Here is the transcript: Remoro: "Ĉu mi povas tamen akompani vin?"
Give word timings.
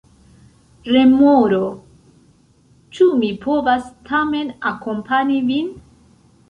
Remoro: 0.95 1.61
"Ĉu 2.97 3.07
mi 3.21 3.31
povas 3.47 3.87
tamen 4.13 4.53
akompani 4.75 5.41
vin?" 5.53 5.75